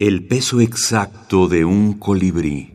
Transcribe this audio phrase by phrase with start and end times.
[0.00, 2.72] El peso exacto de un colibrí.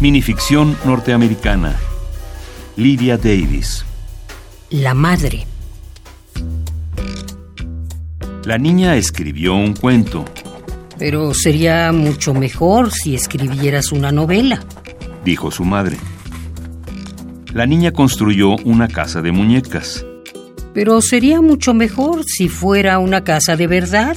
[0.00, 1.76] Minificción norteamericana.
[2.76, 3.84] Lydia Davis.
[4.70, 5.46] La madre.
[8.46, 10.24] La niña escribió un cuento.
[10.98, 14.64] Pero sería mucho mejor si escribieras una novela,
[15.26, 15.98] dijo su madre.
[17.52, 20.06] La niña construyó una casa de muñecas.
[20.78, 24.16] Pero sería mucho mejor si fuera una casa de verdad,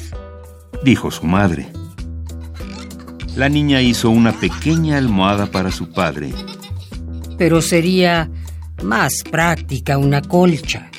[0.84, 1.65] dijo su madre.
[3.36, 6.32] La niña hizo una pequeña almohada para su padre.
[7.36, 8.29] Pero sería
[8.84, 10.92] más práctica una colcha,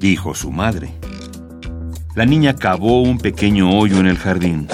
[0.00, 0.90] dijo su madre.
[2.16, 4.66] La niña cavó un pequeño hoyo en el jardín.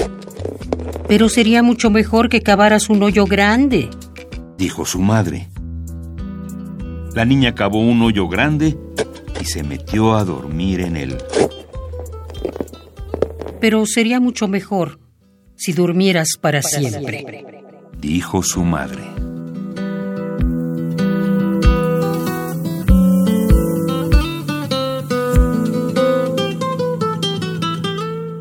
[1.07, 3.91] Pero sería mucho mejor que cavaras un hoyo grande,
[4.57, 5.51] dijo su madre.
[7.15, 8.79] La niña cavó un hoyo grande
[9.41, 11.17] y se metió a dormir en él.
[13.61, 14.99] Pero sería mucho mejor
[15.57, 17.27] si durmieras para, siempre,
[17.99, 19.03] dijo su madre.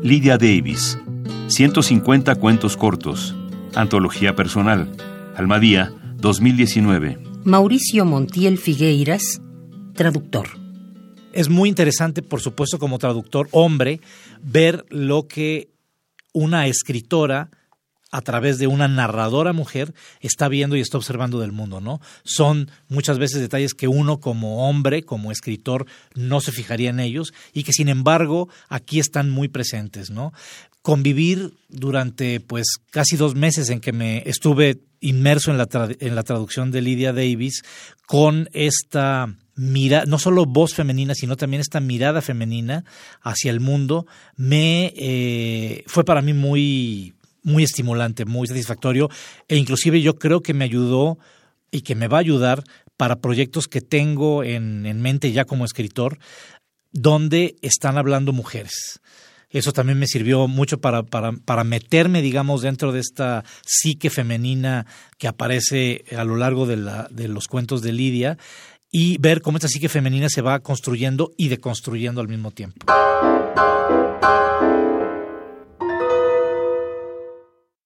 [0.02, 0.98] Lydia Davis,
[1.48, 3.36] 150 cuentos cortos,
[3.74, 4.88] Antología Personal,
[5.36, 7.18] Almadía, 2019.
[7.44, 9.40] Mauricio Montiel Figueiras,
[9.94, 10.59] traductor
[11.32, 14.00] es muy interesante, por supuesto, como traductor hombre,
[14.42, 15.70] ver lo que
[16.32, 17.50] una escritora
[18.12, 22.00] a través de una narradora mujer está viendo y está observando del mundo, ¿no?
[22.24, 27.32] Son muchas veces detalles que uno como hombre, como escritor, no se fijaría en ellos
[27.52, 30.32] y que sin embargo aquí están muy presentes, ¿no?
[30.82, 35.68] Convivir durante pues casi dos meses en que me estuve inmerso en la,
[36.00, 37.62] en la traducción de Lydia Davis
[38.06, 42.84] con esta mira, no solo voz femenina, sino también esta mirada femenina
[43.20, 49.10] hacia el mundo, me eh, fue para mí muy, muy estimulante, muy satisfactorio,
[49.48, 51.18] e inclusive yo creo que me ayudó
[51.70, 52.64] y que me va a ayudar
[52.96, 56.18] para proyectos que tengo en, en mente ya como escritor,
[56.90, 59.00] donde están hablando mujeres.
[59.50, 64.86] Eso también me sirvió mucho para, para, para, meterme, digamos, dentro de esta psique femenina
[65.18, 68.38] que aparece a lo largo de, la, de los cuentos de Lidia
[68.90, 72.86] y ver cómo esta psique femenina se va construyendo y deconstruyendo al mismo tiempo.